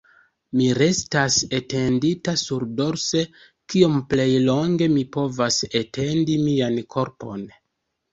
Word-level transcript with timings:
Mi 0.59 0.67
restas 0.75 1.35
etendita 1.57 2.33
surdorse, 2.43 3.21
kiom 3.73 3.99
plej 4.13 4.25
longe 4.47 4.87
mi 4.95 5.03
povas 5.17 5.59
etendi 5.81 6.39
mian 6.47 6.81
korpon. 6.95 7.45